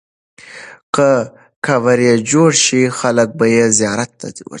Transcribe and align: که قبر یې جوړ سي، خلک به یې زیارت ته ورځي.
که 0.95 1.09
قبر 1.65 1.97
یې 2.07 2.13
جوړ 2.29 2.51
سي، 2.63 2.81
خلک 2.99 3.29
به 3.39 3.45
یې 3.55 3.65
زیارت 3.79 4.11
ته 4.19 4.27
ورځي. 4.29 4.45